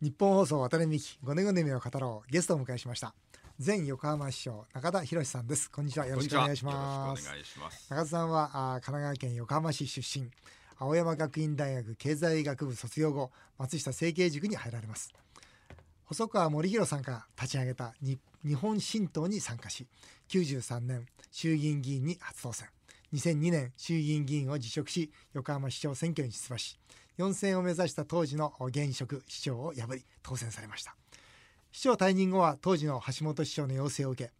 [0.00, 3.16] 日本放送渡辺美希5年後の夢を語ろうゲストをお迎えしました。
[3.58, 5.68] 前横浜市長中田博さんです。
[5.68, 6.06] こんにちは。
[6.06, 7.28] よろしくお願いします。
[7.90, 10.30] 中田さんはあ神奈川県横浜市出身。
[10.78, 15.12] 青山学院大学経済学部卒業後松下政経塾に入られます。
[16.04, 18.20] 細川森弘さんが立ち上げた日
[18.54, 19.88] 本新党に参加し
[20.28, 22.68] 93年衆議院議員に初当選。
[23.12, 26.78] 2002年衆議院議員を辞職し横浜市長選挙に出馬し
[27.18, 30.94] 4選を目指した当時の現職市長を破り当選されました。
[31.72, 34.30] 市長退任後は当時の橋本市長の要請を受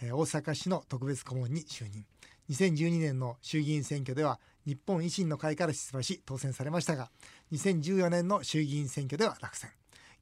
[0.00, 2.04] け大阪市の特別顧問に就任。
[2.50, 7.10] 2012年の衆議院選挙では日本維新の会から出馬し当選されましたが
[7.52, 9.70] 2014年の衆議院選挙では落選。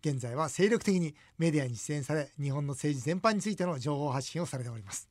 [0.03, 5.09] 現在は精力的にメディアに出演され日本の政治全般についての情報発信をされております。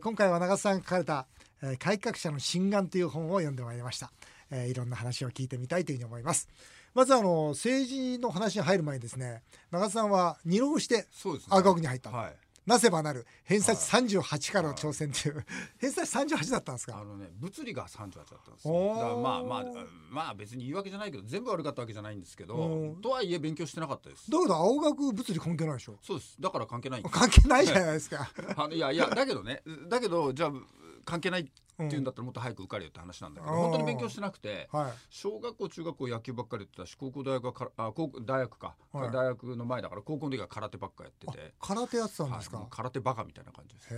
[0.00, 1.26] 今回は長瀬さんが書かれた
[1.78, 4.12] 「改革者の心眼」という本を読んでまいりました。
[4.50, 6.48] いろんな話を聞いてみたいというふうに思います。
[6.94, 11.06] まずあの政治の話に入る前にですね長瀬さんは二浪して
[11.50, 12.36] 青学に入った、はい。
[12.66, 13.24] なせばなる？
[13.44, 15.44] 偏差値38からの挑戦っていう、はい、
[15.78, 16.98] 偏差値38だったんですか？
[17.00, 18.10] あのね物理が38だっ
[18.44, 18.94] たんですよ。
[18.96, 19.64] だからまあまあ
[20.10, 24.28] まあ別に言い訳じゃないけど全部悪かったわけじゃないんですけどとはいえ勉強してなかったです。
[24.28, 25.94] だけど青学物理関係ないでしょ。
[26.02, 26.36] そうです。
[26.40, 28.28] だから関係ない関係ないじゃないですか。
[28.72, 30.52] いやいやだけどねだけどじゃあ
[31.06, 31.44] 関係ないっ
[31.88, 41.54] ていうんだったらもっと早く受かるよって話なんだけど、うん、本当に勉強してなくて、はい、小学校中学校野球ばっかりやってたし高校大学はかあ高大学か、はい、大学の前だから高校の時は空手ばっかやってて。
[41.60, 43.88] 空手やってたんですか、はい、空手バカみたいな感じです。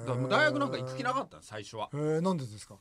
[0.00, 1.90] だからもう大学なんか行く気なかった最初は。
[1.92, 2.76] へえなんでですか？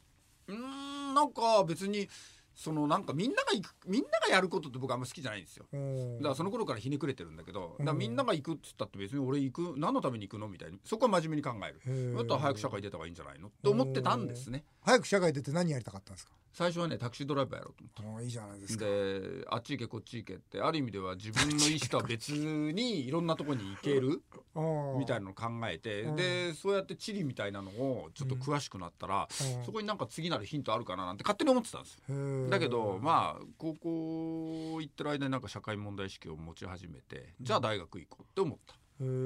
[0.48, 2.10] うんなんか別に
[2.56, 5.66] そのなんかみんなが行くみんながやることって僕あんま好きじゃないんですよ。
[5.72, 12.14] だからその頃からひねくれてるんだけどだみんなが行くっつったって別に俺行く何のために行くのみたいにそこは真面目に考える。
[12.14, 14.64] もっと早く社会出た方がいいんじゃないのって思ってたんですね。
[14.82, 16.34] 早く社会出て何やりたかったんですか？
[16.54, 18.86] 最初はねタクシードライバーやろうと思っていいじゃないですか。
[18.86, 24.22] であっち行けこっち行けってある意味では自分の意思とは別にいろんなとこに行ける
[24.56, 29.28] みたいなのを考えてでそうやって地理みたいなのをちょっと詳しくなったら、
[29.66, 32.50] そこになんか次なるヒントあるかななんて勝手に思ってたんですよ。
[32.50, 38.76] だけどまあ高校行ってる間になんか社会問題意識を持ち始めてじゃあ大学行こうって思った。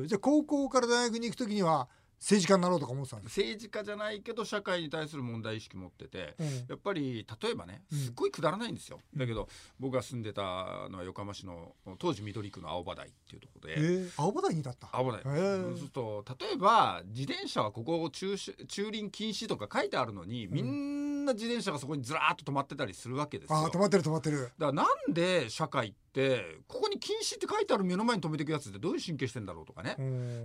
[0.07, 1.89] じゃあ高校から大学に行く時には
[2.19, 9.47] 政治家になろうとか思ってたんです政治家じゃないけど社会に対する問題意識持ってて、うん、やっぱり例えばねすっごいくだらないんですよ、うん、だけど
[9.79, 10.41] 僕が住んでた
[10.89, 14.89] のは横浜市の当時緑区の青葉台っていうところで、えー、青葉台にだった。
[14.91, 15.27] 青葉台、え。
[15.27, 20.65] ー、そうすると例えば自転車はここ駐駐輪禁止とか書いてあるのにみん。
[20.93, 20.96] な
[21.33, 24.41] 自転車がそこにずらっと止まってたりするわけですよ、あ止まってる止まってる。
[24.41, 29.95] だからなんで社会ってここに禁止って書いてある目の前に止めていくやつってどういう神経してんだろうとかね。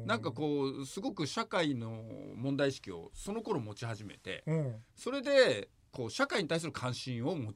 [0.07, 2.03] なんかこうすごく社会の
[2.37, 4.45] 問題意識をその頃持ち始めて
[4.97, 7.55] それでこう社会に対する関心をも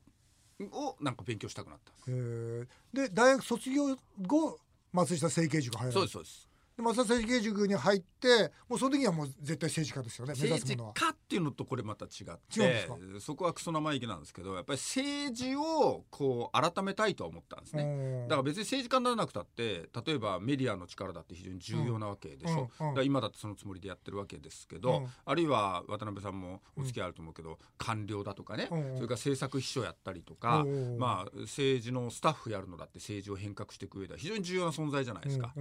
[0.60, 2.68] をなんか勉強したくなったんです。
[2.92, 4.58] で大学卒業後
[4.92, 6.45] 松下政経塾入らそうですそうです
[6.76, 12.88] で松田政治経塾に入ってもうその時にはもう絶対政治家ですよね政治家っていうのとこれまた違って
[13.20, 18.26] そこはクソ生意気なんですけどやっぱり政治をこう改めたいとは思ったんですね。
[18.28, 30.64] だから別に政治家にならなくたって例えばメディアの力だって非常に重要なわけでしょ、うんうん、だ今だってそのつもりでやってるわけですけど、うん、あるいは渡辺さんもお付き合いあると思うけど、官僚だとかね、それから政策秘書やったりとか、
[30.98, 35.52] まあ政治のスタッフやるのだって政治を変革していく上では非常に重要な存在じゃないですか。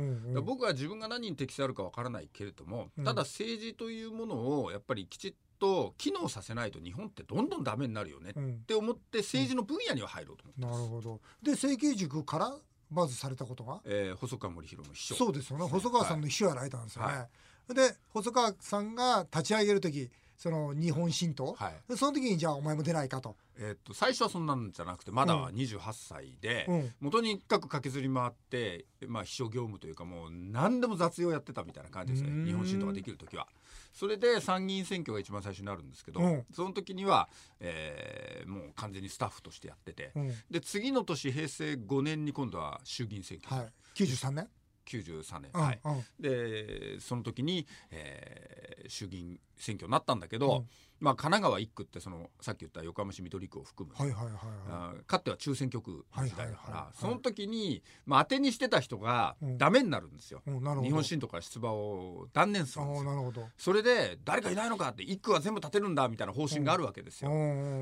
[0.43, 11.21] 僕は自分が何に適性あるかわからないけれども、ただ政治というものをやっぱりきちっと機能させないと日本ってどんどんダメになるよねって思って政治の分野には入ろうと思ってなるほど。
[11.41, 12.55] で政経塾から
[12.91, 15.15] まずされたことが、えー、細川森弘の秘書。
[15.15, 17.27] そうですよね細川さんの秘書やられたんですよね、は
[17.71, 23.35] い、で細川さんが立ち上げる時その日本新党、はい、その時にじゃあお前も出ないかと。
[23.57, 32.45] えー、と最初はそんなんじゃなくてまだ28歳で、うん、元にかく駆けずり回って、まあ、秘書業務というかもう何でも雑用やってたみたいな感じですね。
[32.45, 33.47] 日本新党ができる時は。
[33.93, 37.29] それで参議院選挙が一番最初になるんですけど、うん、その時には、
[37.61, 44.49] えー、もう完全にスタッフとしてやってて、うん、で次の年平成5年に今度は衆議院選挙、はい、93年
[44.85, 45.79] ？93年、はい、
[46.19, 50.65] でその時に、えー、衆議院選挙になったんだけど、
[50.99, 63.49] まあ、神奈川1区ってそのさっき言った横浜市緑区を含む、はいはいはいはい、かつては中選挙区の時代だから、はいはいはいはい、その時に、まあ、当てにしてた人がダメになるんですよ、うん、日本新党から出馬を断念するんですよ。
[63.57, 67.33] それで誰かいないのかって1区は全部立てるんだみたいな方針があるわけですよ、う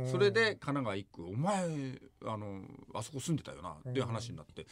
[0.03, 2.61] ん、それで神奈川1区お前あの
[2.95, 4.65] あそこ住んでたよなっていう話になって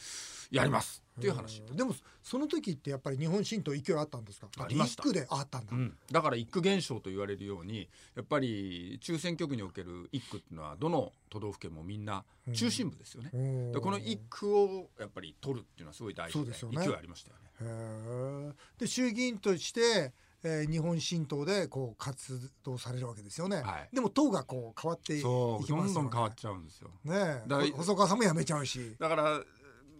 [0.50, 4.48] やりますっていう話でもその時ってやっぱり日本新党勢いあったんですか？
[4.58, 5.02] ありました。
[5.02, 17.36] 1区であったんだ、うん、だから1区現省と言われるようにやっぱり中選挙区における一区っていうのはどの都道府県もみんな中心部ですよね、うん、この一区をやっぱり取るっていうのはすごい大事で、ね、勢いありましたよ
[17.70, 18.52] ね。
[18.78, 20.12] で衆議院として
[20.44, 25.28] えー、日本新党でこう活動されるわけですよね、はい、でも党がこう変わっていきま
[25.64, 26.90] すよ、ね、どんどん変わっちゃうんですよ。
[27.04, 27.42] ね
[27.76, 28.96] 細川さんも辞めちゃうし。
[28.98, 29.40] だから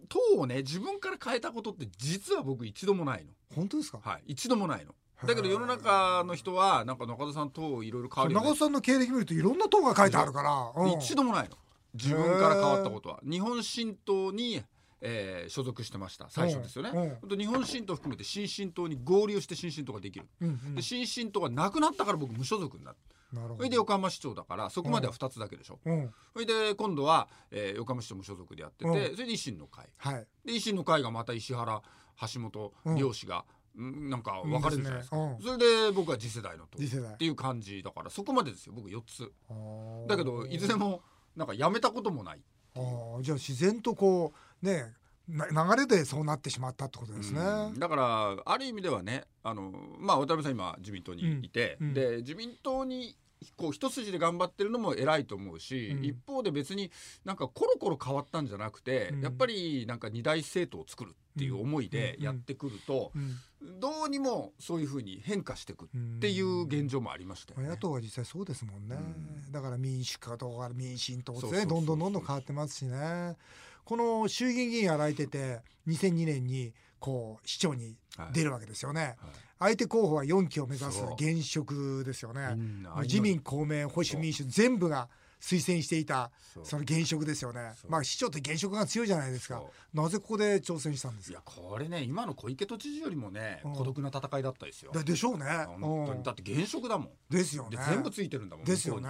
[0.08, 3.30] 党をね自分から変えたことって実は僕一度もないの。
[3.54, 4.00] 本当ですか？
[4.02, 4.22] はい。
[4.26, 4.92] 一度もないの
[5.26, 11.56] だけど世の中の人はなんか中田さん党いろいろ変わる、ね、中田さんの経歴見るといろんな党が書いてあるから、うん、一度もないの。
[11.94, 13.20] 自分から変わったことは。
[13.22, 14.62] 日本新党に
[15.04, 16.30] えー、所属してました。
[16.30, 20.46] 最初ですよね、うん、日本新党含めて新進党に合流して新進党ができる、う。
[20.46, 22.96] んうん、で新進党がなくなったから僕無所属になる
[23.56, 31.82] それで横浜市長だからそこまでは2つだけでしょ、うん、それで今度は、えー、横浜市長無所属でやってて、うん、それで維新の会、はい、で維新の会がまた石原
[32.34, 33.42] 橋本両氏が、うん、
[33.74, 38.72] なんか分かれるじゃないですか、ね、それで僕は次世代の党っていう感じだからそこまでですよ。
[38.74, 39.32] 僕4つ。
[40.08, 41.02] だけどいずれも
[41.36, 42.40] なんかやめたこともない
[42.76, 44.32] あじゃあ自然とこ
[44.62, 44.94] うね
[45.28, 45.46] 流
[45.76, 51.86] れでそうなってしまったってことですね、うん、だからある意味ではねあの、まあ、渡辺さん今自民党にいて、うん。
[51.88, 53.16] うん、で自民党に
[53.56, 56.92] こう一筋で頑張ってるのも偉いと思うし、一方で別に
[57.24, 63.10] なんかコロコロ変わったんじゃなくて、やっぱりなんか二大政党を作るっていう思いでやってくると、
[63.82, 65.88] どうにもそういうふうに変化していくっ
[66.20, 67.68] ていう現状もありましたよね。
[67.68, 68.96] 野党は実際そうですもんね。
[69.50, 73.36] だから民主化とか民進党ですねどんどんどんどん変わってますしね。
[73.84, 77.96] この衆議院議員やられてて2002年にこう市長に
[78.32, 79.08] 出るわけですよね、はい。
[79.08, 79.16] はい、
[79.58, 82.56] 相手候補は4期を目指す現職ですよね。
[83.02, 85.08] 自民公明保守民主全部が
[85.42, 86.30] 推薦していた
[86.62, 87.72] その現職ですよね。
[87.88, 89.60] まあ市長って現職が強いじゃないですか。
[89.92, 91.32] なぜここで挑戦したんですか？
[91.32, 94.92] いやこれね今の小池都知事よりもね、うん、孤独な戦いだったですよ。
[94.92, 95.44] でしょうね。
[95.80, 96.22] 本当に。
[96.22, 97.08] だって現職だもん。
[97.28, 97.78] ですよね。
[97.88, 99.08] 全部ついてるんだもんですよね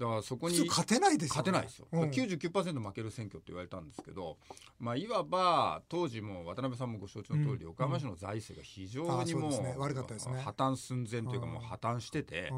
[0.00, 4.38] だからそこに勝てないですよ、勝てないですよ、うん、99%負ける選挙って言われたんですけど、
[4.78, 10.40] まあ、いわば当時も渡辺さんもご承知の通り、うん、横浜市の財政が非常にもう,、ね、悪かったですね。
[10.40, 12.50] 破綻寸前というかもう破綻してて、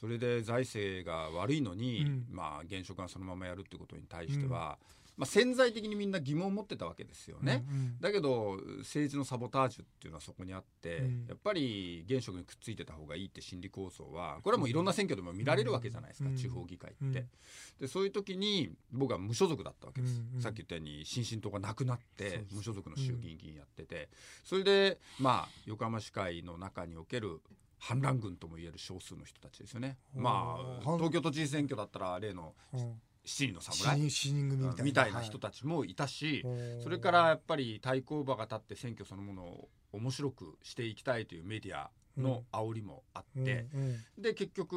[0.00, 4.78] それで財政が悪いのに、まあ、現職がそのままやるってことに対しては、
[5.20, 17.26] まあ、潜在的にみんな疑問を持ってたわけですよね、うんうん、だけど政治のサボタージュっていうのはそこにあって、うん、やっぱり現職にくっついてた方がいいって心理構想はこれはもういろんな選挙でも見られるわけじゃないですか、うん、地方議会って。
[17.78, 24.08] でそういう時に僕は無所属だったわけです、うんうん、さっき言ったように新進党がなくなって無所属の衆議院議員やってて、
[24.42, 27.42] それでまあ横浜市会の中における
[27.78, 29.96] 反乱軍ともいえる少数の人たちですよね。
[30.14, 32.54] まあ東京都知事選挙だったら例の
[33.30, 34.00] 七人の侍？
[34.82, 35.20] みたいな。
[35.20, 43.88] 人たちもいたし、はい、それからやっぱり対抗馬が立って選挙そのものを面白くしていきたいというメディアの煽りもあって、うんうん。
[44.16, 44.76] うん、で結局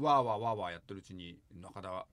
[0.00, 2.06] わーわーわーわーやってるうちに中田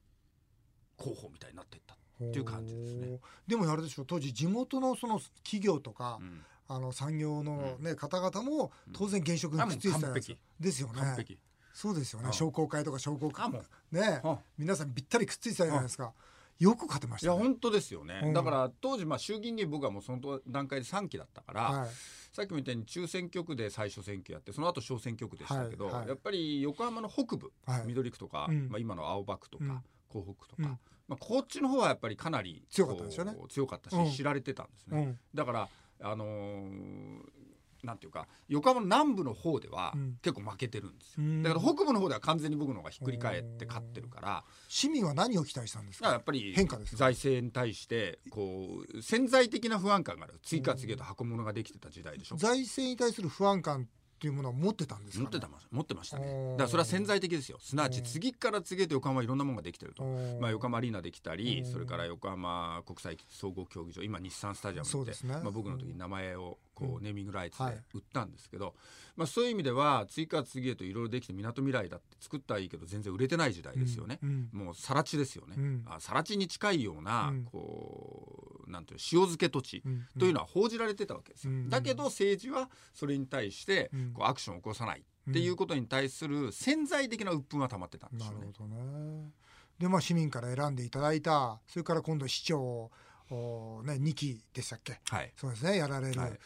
[0.98, 1.98] 候補みたいになっていったっ
[2.32, 3.20] ていう感じですね。
[3.48, 10.14] でもあれでしょ当時地元のその企業とか、うん、あの産業のね、方々も当然現職にくっついてた
[10.60, 11.40] ですよね。
[11.74, 13.50] そうですよね、商工会とか商工会。
[13.50, 14.22] もね、
[14.58, 16.14] 皆さんぴったりくっついてたじゃないですか。
[16.60, 21.90] よく勝てました、ね、いや本当ですよね、うん、だから当時まあ衆議院議員僕はもうその段階で3期だったから、はい、
[22.34, 25.94] さっきみたいに中選挙区で最初選挙やってその後小選挙区でしたけど、はい。
[25.96, 27.52] はい、やっぱり横浜の北部、
[27.86, 30.78] 緑区とか、うん、まあ、今の青葉区とか、うん、港北区とか、
[31.08, 33.38] まあ、こっちの方はやっぱりかなり強かったですよね。
[33.48, 35.70] 強かったし、知られてたんですね、だから
[36.02, 37.39] あのー
[37.84, 44.44] なんていうか横浜の南部の方では結構負けてるんですよ、うん、だから北部の方では完全に僕の方がひっくり返って勝ってるから。
[44.68, 46.10] 市民は何を期待したんですか？
[46.10, 52.36] やっぱり変化です財政に対してこう潜在的な不安感がある次から次へと箱物ができてた時代でしょ。
[52.36, 53.86] 財政に対する不安感っ
[54.20, 56.52] ていうものを持ってたんですか、ね、持ってた持ってましたね。
[56.52, 57.58] だからそれは潜在的ですよ。
[57.62, 60.04] すなわち次から次へと横浜いろんなものができてると、
[60.42, 68.74] まあ、横浜アリーナできたりそれから横浜国際総合競技場今日産スタジアムって、ね、まあ、僕の時に名前をこうネーミングライツで売ったんですけど、はい、
[69.18, 74.20] まあ、そういう意味では次から次へといろいろできてみなとみらいだって作ったらいいけど全然売れてない時代ですよね、
[74.52, 79.84] もう更地ですよね、うん、あ更地に近いような、こうなんていう塩漬け土地
[80.18, 88.40] というのは報じられてたわけですよ、だけど政治はそれに対してこうアクションを起こさないっていうことに対する潜在的な鬱憤は溜まってたんですよね。
[88.40, 89.32] なるほどね。
[89.80, 92.92] でまあ市民から選んでいただいたそれから今度市長
[93.32, 95.78] お、ね、2期でしたっけ、はい、そうですね。
[95.78, 96.40] やられる、はい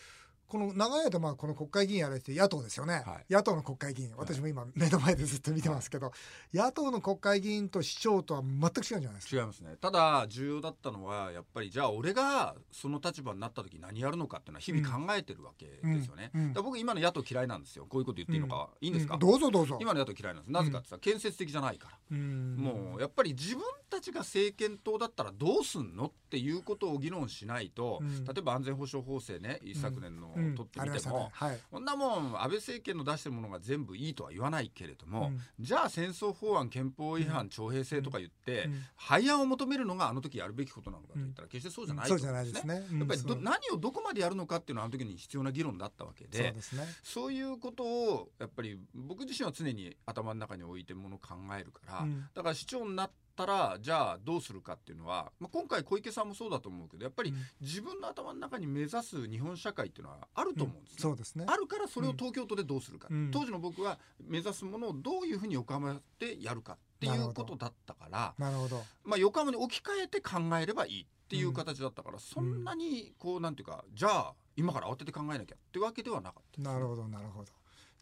[0.53, 4.11] この長い間まあこの国会議員やられて野党ですよね、はい、野党の国会議員。
[4.17, 6.11] 私も今目の前でずっと見てますけど、は
[6.53, 9.41] い、野党の国会議員と市長とは全く違うんじゃないですか？
[9.41, 9.75] 違いますね。
[9.81, 16.41] ただ重要だったのはやっぱりじゃあ俺がその立場になった時何やるのかっていうのは日々考えてるわけですよね、うん。
[16.41, 17.87] うん、僕今の野党嫌いなんですよ。
[17.87, 19.79] こういうこと言っていいのか、いいんですか、どうぞどうぞ。
[19.81, 20.51] 今の野党嫌いなんです。
[20.51, 22.15] なぜかってさ、建設的じゃないから。
[22.15, 31.29] もうやっぱり自分たちが政権党だったらどうすんのっていうことを議論しないと、例えば安全保障法制ね一昨年の取ってみても、ね。
[31.31, 42.73] はい、こんなもん安倍政権の出してるものが全部いいとは言わないけれども、じゃあ戦争法案憲法違反徴兵制とか言って、廃案を求めるのがあの時やるべきことなのかといったら決してそうじゃないと思うんですね。
[42.97, 46.55] やっぱり何をどこまでやるのかっていうのはあの時に必要な議論だったわけで
[47.03, 61.01] そういうことをやっぱり僕自身は常に頭の中に置いてものを考えるから、だから市長になったらじゃあどうするかっていうのは、まあ、今回小池さんもそうだと思うけどやっぱり自分の頭の中に目指す日本社会っていうのはあると思うんですね。
[61.01, 61.45] そうですね。
[61.47, 77.51] あるからそれを東京都でどうするか、当時の僕は目指すものをどういうふうに横浜でやるかっていうことだったからなるほど、まあ、横浜に置き換えて考えればいいっていう形だったから、そんなにこうなんていうかじゃあ今から慌てて考えなきゃってわけではなかった、なるほどなるほど。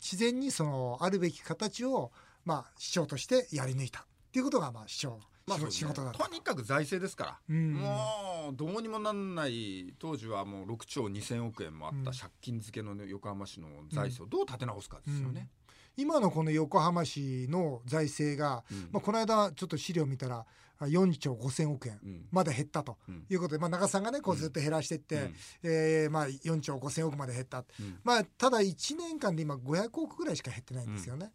[0.01, 2.11] 自然にそのあるべき形を
[2.43, 6.27] まあ市長としてやり抜いたっていうことがまあ市長まあね、仕事だと。
[6.31, 15.49] にかく財政ですから、うん、もうどうにもなんない当時はもう6兆2,000億円もあった借金付けの、ね、横浜市の財政をどう立て直すかですよね。
[15.97, 20.45] うん、今のこの横浜市の財政が、うん、まあ、この間ちょっと資料見たら
[20.87, 21.99] 4兆5,000億円
[22.31, 22.97] まで減ったと
[23.29, 25.33] いうことで、まあ、長さんがねこうずっと減らしていって、うん、
[25.63, 31.31] えー、まあ、4兆5,000億まで減った、うん、まあ、ただ1年間で今500億ぐらいしか減ってないんですよね。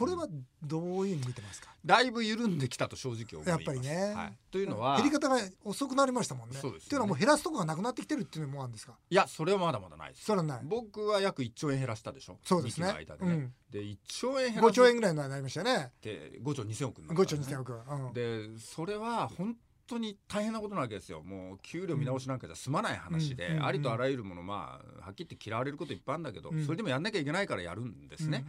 [0.00, 0.28] うん、これは
[0.62, 1.70] どういう見てますか？
[1.84, 3.48] だいぶ緩んできたと正直思います。
[3.50, 6.56] やっぱりね、はい、というのは減り方が遅くなりましたもんね。
[6.60, 8.94] そうです、ね、っていうのはもう減らすとこがなくなってきてるっていうのもあるんですか？
[9.08, 10.24] いやそれはまだまだないです。
[10.24, 10.60] それはない。
[10.64, 12.38] 僕は約1兆円減らしたでしょ？
[12.44, 12.86] そうですね。
[12.86, 15.92] でね、うん、で1兆円減ら5兆円ぐらいになりましたね。
[16.02, 21.22] で5兆2000億、ね、5兆2000億、うん、でそれは本当に大変なことなわけですよ。
[21.22, 28.44] もう給料見直しなんかじゃ済まない話で、ありとあらゆるものまあはっきり言って嫌われることいっぱいあるんだけど、それでもやんなきゃいけないからやるんですね。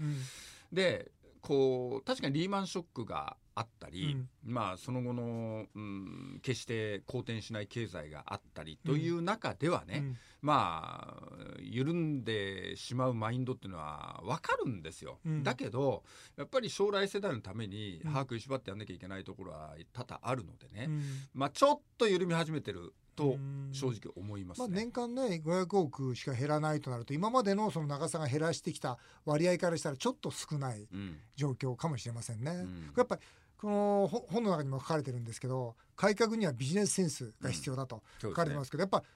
[0.73, 1.11] で
[1.47, 16.03] こう確かにリーマンショックがあったり、うん、まあその後の、うん、決して好転しない経済があったりという中ではね、うん、まあ緩んでしまうマインドっていうのは分かるんですよ、うん、だけど
[16.35, 20.89] やっぱり将来世代のために歯食いしばってやんなきゃいけないところは多々あるのでね、
[21.33, 23.37] まあちょっと緩み始めてると
[23.73, 30.87] 正直思います、ね、まあ、年間ね500億しか減らないとなると今までのその長さが減らしてきた割合からしたらちょっと少ない
[31.35, 32.51] 状況かもしれませんね。
[32.51, 33.21] うん、やっぱり
[33.57, 39.07] この本の中にも書かれてるんですけど改革にはビジネスセンスが必要だと書かれてますけど、うんね、やっぱ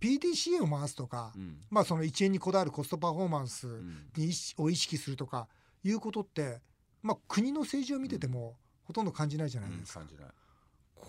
[0.00, 3.66] PTCA を回すとか、うん、まあその1円にこだわるコストパフォーマンス
[4.16, 5.48] に、を意識するとか
[5.84, 6.60] いうことって、
[7.02, 10.00] まあ、国の政治を見ててもほとんど感じないじゃないですか。
[10.00, 10.26] 感じない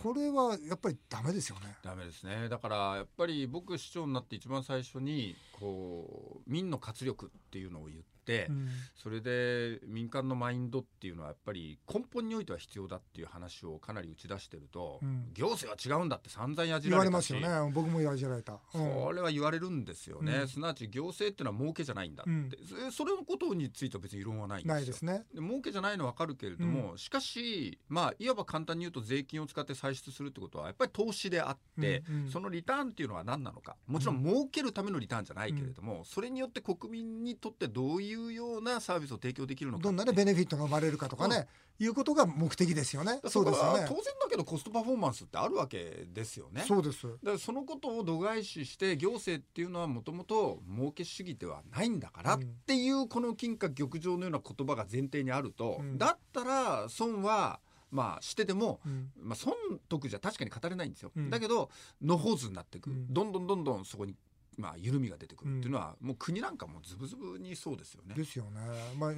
[0.02, 1.76] これはやっぱりダメですよね。
[1.84, 2.48] ダメですね。
[2.48, 8.04] だからやっぱり僕市長になって一番最初にこう民の活力っていうのを言って、
[8.50, 17.48] うん、それで民間のマインドっていうのはやっぱり根本においては必要だっていう話をかなり打ち出してると、うん、行政は違うんだって散々やじられたますよね。
[17.74, 18.54] 僕もやじられた。
[18.54, 20.48] うん、それは言われるんですよね。
[20.48, 22.58] すなわち行政っていうのは儲けじゃないんだって、
[22.92, 24.76] それのことについては別に異論はないんですよ。
[24.76, 25.26] ないですね。
[25.34, 33.76] で儲けじゃないのはわかるけれども、しかしまあいわば簡単に言うと税金を使って歳出するってことはやっぱり投資であって、そのリターンっていうのは何なのか。
[33.88, 39.84] もちろん儲けるためのリターンじゃないけれども、それによって国民にとってどういうようなサービスを提供できるのか。
[39.84, 41.48] どんなねベネフィットが生まれるかとかね、
[41.80, 43.20] うん、いうことが目的ですよね。
[43.28, 43.86] そうですよね。
[43.88, 46.64] 当然だけどコストパフォーマンスってあるわけですよね。
[46.68, 47.08] そうです。
[47.08, 57.60] だからそのことを度外視して行政っていうのはもともと儲け主義ではないんだからっていうこの金貨玉上のような言葉が前提にあると、うん、だったら損は
[57.92, 59.54] まあしてても、うん、まあ損
[59.88, 61.70] 得じゃ確かに語れないんですよ、うん、だけど
[62.02, 64.16] 野放図になっていく、うん、どんどんどんどんそこに
[64.60, 68.14] まあ、緩みが出てくるっていうのは、うん、もう国なんかもズブズブにそうですよね。
[68.14, 68.60] ですよね。
[68.98, 69.12] まあ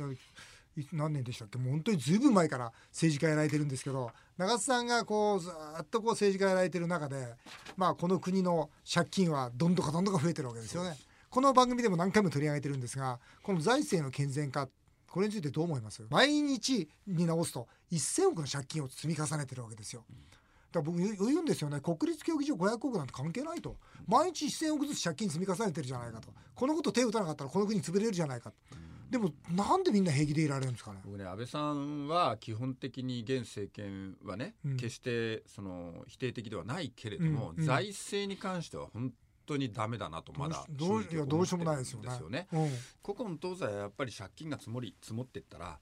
[0.93, 1.57] 何年でしたっけ？
[1.57, 7.33] もう本当にずいぶん前から政治家やられてるんですけど長津さんがこうずっとこう政治家やられてる中で、
[7.75, 10.95] まあ、この国の借金はどんどかどんどか増えてるわけですよね。
[11.29, 14.69] この番組でも何回も取り上げてるんですがこの財政の健全化
[15.09, 16.03] これについてどう思います？
[16.09, 20.05] 毎日に直すと1000億の借金を積み重ねてるわけですよ。
[20.09, 20.15] うん
[20.71, 21.79] だ僕言うんですよね。
[21.81, 23.77] 国立競技場500億なんて関係ないと。
[24.07, 26.29] 毎日1000億ずつ借金積み重ねてるじゃないかと。
[26.55, 28.51] このこと手を打たなかったらこの国潰れるじゃないか
[29.09, 30.99] でもなんでみんな平気でいられるんですかね？
[31.03, 39.15] 僕ね安倍さんは基本的に現政権はね、うん、決してその否定的ではないけれども、うんうん、財政に関しては本当
[39.51, 42.09] 当にダメだなとまだどうしようもないですよね。
[42.19, 42.47] よね。
[42.53, 42.69] うん。
[43.03, 45.77] 古今東西はやっぱり借金が積もり積もっていったら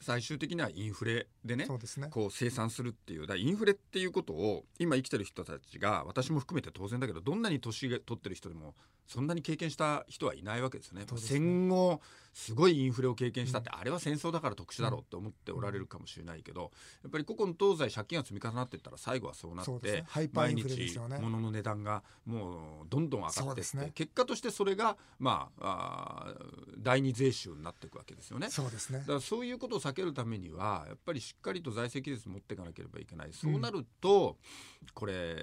[0.00, 2.08] 最終的にはインフレでねそうですね。
[2.10, 3.26] こう生産するっていう。
[3.26, 8.74] だインフレっていうことを今生きてる人たちが私も含めて当然だけどどんなに年が取ってる人でも
[9.06, 11.04] そんなに経験した人はいないわけですよね。
[11.04, 11.06] ね。
[11.16, 12.00] 戦後
[12.32, 16.72] すごいインフレを経験したって、あれは戦争だから特殊だろうって思っておられるかもしれないけど
[17.02, 20.04] やっぱり古今東西借金が積み重なっていったら最後はそうなって、ね。
[20.32, 28.48] 毎日物の値段がもうどんどん上がってって、結果としてそれがまああー第二税収になっていくわけですよね。
[28.50, 29.06] そうですねだ。
[29.06, 34.36] からそういうことを避けるためにはやっぱりしっかりと財政規律持っていかなければいけないそうなると、
[34.94, 35.36] これ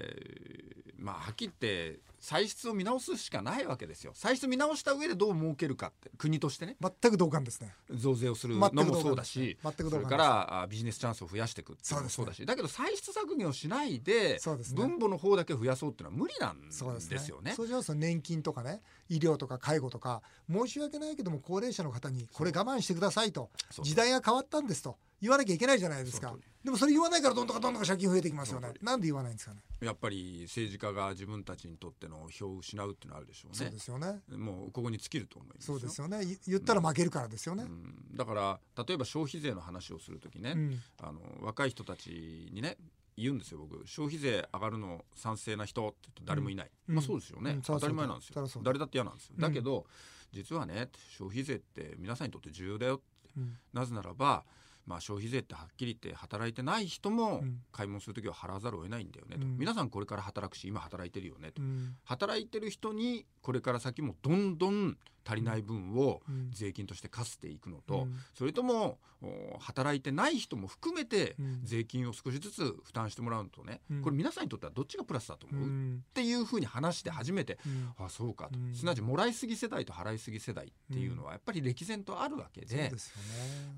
[0.96, 7.74] まあはっきり言って歳出を見直すしかないわけですよ歳出見直した上でどう儲けるかって国としてね全く同感ですね。
[7.90, 17.16] 増税をするのもそうだし全く同感それからあビジネスチャンスを増やしていくっていうのもそうですねそうだしだけど歳出削減をしないでそうですね分母の方だけ増やそうっていうのは無理なんそうですね。
[17.16, 17.54] ですよね。
[17.56, 23.50] そうしますと年金とかね医療とか介護とか申し訳ないけども高齢者の方にこれ我慢してくださいと。
[23.82, 24.96] 時代が変わったんですと。
[25.20, 26.34] 言わなきゃいけないじゃないですか。
[26.64, 28.72] でもそれ言わないからどんどんどんどん借金増えてきますよね。
[28.82, 29.60] なんで言わないんですかね。
[29.80, 33.58] やっぱり政治家が自分たちにとっての票を失うっていうのはあるでしょうね。
[33.58, 34.20] そうですよね。
[34.36, 36.24] もうここに尽きると思いますそうですよね。
[36.24, 37.64] い言ったら負けるからですよね。
[37.64, 38.16] うん。
[38.16, 40.80] だから例えば消費税の話をするときね、うん。
[41.00, 42.76] あの若い人たちにね
[43.16, 43.86] 言うんですよ僕。
[43.86, 46.94] 消費税上がるの賛成な人って誰もいない、うん。
[46.96, 48.62] まあそうですよね、当たり前なんですよ。
[48.64, 49.86] 誰だって嫌なんですよ、うんだけど
[50.32, 53.30] 実はね消費税って皆さんにとって重要だよって。
[53.36, 53.56] うん。
[53.72, 54.44] なぜならば
[54.84, 57.60] まあ、消費税ってはっきり言って働いてない人もうん。
[57.70, 59.56] 買い物する時は払わざるを得ないんだよねと、うん。
[59.56, 61.94] 皆さんこれから働くし今働いてるよねと、うん。
[62.04, 66.50] 働いてる人にこれから先もどんどん足りない分をうん。
[66.52, 68.16] 税金として課していくのと、うん。
[68.34, 71.60] それともお働いてない人も含めてうん。
[71.64, 74.02] 税金を少しずつ負担してもらうのとね、うん。
[74.02, 76.04] これ皆さんにとってはどっちがプラスだとう思う、っん。
[76.14, 77.92] ていうふうに話して初めて、うん。
[78.04, 78.74] あそうかと、うん。
[78.74, 82.76] すなわちもらいすぎ世代と払いすぎ世代っていうのはやっぱり歴然とあるわけで。
[82.76, 82.90] やっ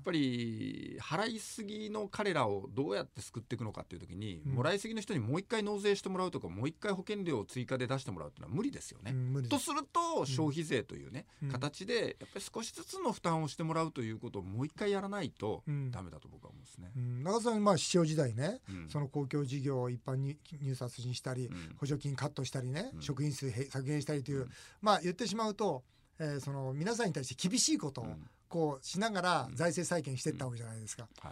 [0.03, 4.51] ぱり払いすぎの彼らをどうやって救っていくのかっていう時に、うん。
[4.53, 9.13] もらいすぎの人にもう一回納税してもらうとかもう一回保険料を追加で出してもらうっていうのは無理ですよね。
[9.49, 15.91] とすると消費税というね、うん形でやっぱり少しずつの負担をしてもらうということをもう一回やらないとうん。
[15.91, 16.91] ダメだと僕は思うんですね。
[16.95, 17.23] うん。
[17.23, 18.89] 長澤さんまあ市長時代ねうん。
[18.89, 21.75] その公共事業を一般に入札にしたり、うん。
[21.77, 23.01] 補助金カットしたりね、うん。
[23.01, 24.49] 職員数へ削減したりという、うん。
[24.81, 25.83] まあ言ってしまうと、
[26.19, 28.29] えーその皆さんに対して厳しいことをうん。
[28.47, 29.55] こうしながらうん。
[29.55, 31.29] 財政再建していったわけじゃないですか、は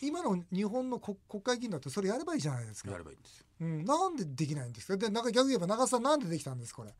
[0.00, 2.90] い、今の日本の国国会議員だってそれやればいいじゃないですか。
[2.90, 3.46] やればいいんですよ。
[3.60, 4.96] うん、なんでできないんですか？
[4.96, 6.72] でなんか逆に言えば長澤さんなんでできたんです？
[6.74, 6.94] これ。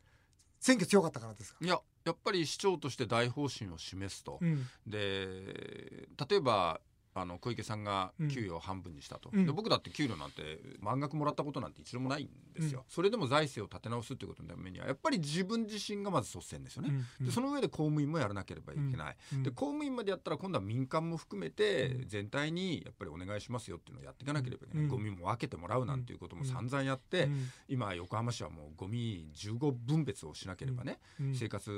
[0.61, 4.67] 選挙強かったからですか、いややっぱり市長として大方針を示すと、うん。
[4.87, 6.81] で例えば
[7.15, 8.29] あの小池さんがうん。
[8.29, 9.47] 給与を半分にしたと、うん。
[9.47, 12.85] で僕だって給料なんて満額もらったことなんて一度もないんですよ、うん。
[12.89, 17.27] それでも財政を立て直すっていうことのためにはやっぱり自分自身がまず率先ですよね、うん。
[17.27, 19.43] でその上で公務員もやらなければいけない、うん。
[19.43, 22.09] で公務員までやったら今度は民間も含めてうん。
[22.09, 24.91] 全体にやっぱりお願いしますよっていうのをやっていかなければいけない、うん。
[24.91, 27.51] ゴミも分けてもらうなんていうことも散々やって、うん。
[27.69, 31.35] 今横浜市はもうゴミ15分別をしなければね、うん。
[31.35, 31.71] 生活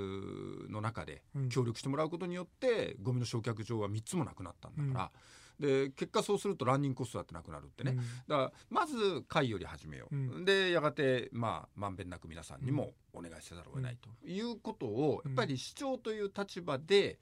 [0.70, 1.48] の中でうん。
[1.48, 5.10] 協力してもらうことによってゴミの焼却場は3つもなくなったんだから、
[5.64, 7.98] で結果そうするとランニングコストだってなくなるってね、うん。
[7.98, 10.44] だからまず会より始めよう、うん。
[10.44, 14.10] でやがてまあまんべんなく皆さんにもお願いせざるを得ないと。
[14.26, 15.30] いうことをうん。
[15.30, 17.18] やっぱり市長という立場で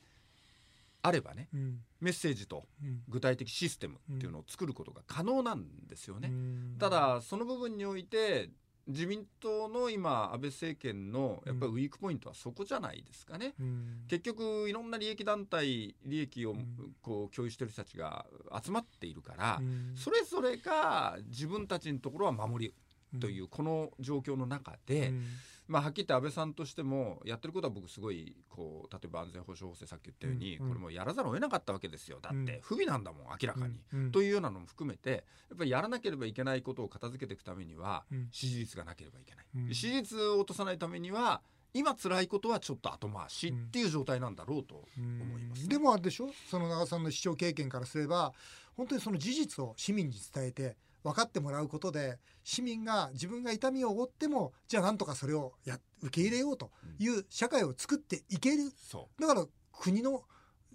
[1.02, 1.80] あればねうん。
[2.00, 3.02] メッセージとうん。
[3.08, 6.28] 具体的システムっていうのを作ることが可能なんですよね。
[6.28, 6.76] うん。
[6.78, 8.50] ただその部分において
[8.86, 13.54] 自民党の今安倍政権のやっぱりウィークポイントはそこじゃないですかね。
[13.60, 14.04] うん。
[14.08, 16.94] 結局いろんな利益団体利益をうん。
[17.00, 18.26] こう共有してる人たちが
[18.62, 19.92] 集まっているから、うん。
[19.96, 22.72] それぞれが自分たちのところは守
[23.12, 25.24] りというこの状況の中で、うん
[25.72, 32.18] まあ、はっきり言って安倍さんとしてもやってることは僕すごいこう例えば安全保障法制さっき言ったように、うんこれもやらざるを得なかったわけですよ。
[32.20, 33.80] だって不備なんだもん明らかに。
[33.94, 41.40] うんというようなのも含めてやっぱりやらなければいけないことを片付けていくためにはうん支持率がなければいけない、うん支持率を落とさないためには
[41.74, 45.68] 今辛いことはちょっと後回しっていう状態なんだろうと思います、ね。
[45.68, 46.30] でもあれでしょ？
[46.50, 48.34] その長澤さんの市長経験からすれば
[48.76, 58.72] 本当にその事実を市民に伝えて分かってもらうことで市民が自分が痛みを負ってもじゃあなんとかそれをや受け入れようという社会を作っていける。
[58.76, 60.22] そだから国の、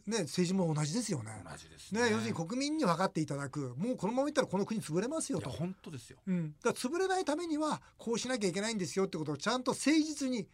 [0.06, 1.32] ね、政治も同じですよね。
[1.46, 1.50] う。
[1.50, 3.74] 同じですね、要するに国民に分かっていただく。
[3.78, 5.50] もうこのままいったらこの国潰れますよと。
[5.50, 6.18] 本当ですよ。
[6.28, 10.48] うん、だから潰れないためにはこうしなきゃいけないんですよってことをちゃんと誠実に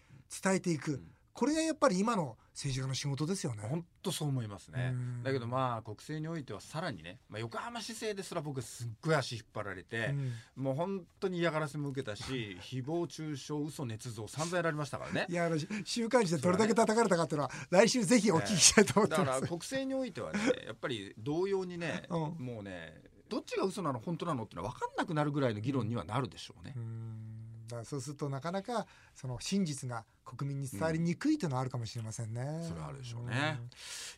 [0.44, 1.08] 伝えていく、ん。
[1.34, 3.64] これがやっぱり今の政治家の仕事ですよね。
[3.68, 4.94] 本当そう思いますね。
[5.24, 10.14] だけどまあ国政においてはさらにね、まあ、横浜市政ですら僕すっごい足引っ張られて、
[10.58, 15.26] うん、もう本当に嫌がらせも受けたし 誹謗中傷嘘捏造散々やられましたからね。
[15.30, 26.74] いやあの週刊誌でどれだけ叩かれたかっていうのは来週ぜひお聞きしたいと思ってます、だから国政においてはね やっぱり同様にね、うん、もうねどっちが嘘なの本当なのってのは分かんなくなるぐらいの議論にはなるでしょうね。
[26.78, 27.33] うん
[27.68, 32.42] だそうするとなかなかその真実が国民に伝わりにくいというのはあるかもしれませんね。
[32.42, 33.60] うん、それはあるでしょうね。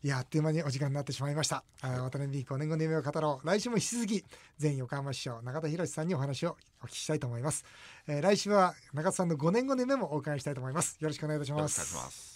[0.03, 1.63] いやあっという間にお時間になってしまいました。
[1.81, 3.47] はい、渡辺美5年後の夢を語ろう。
[3.47, 4.25] 来週も引き続き
[4.61, 7.65] 前横浜市長中田博さんにお話をお聞きしたいと思います。
[8.07, 10.97] えー、来週は中田さんの5年後の夢もお伺いしたいと思います。
[10.99, 12.34] よろしくお願いいたします。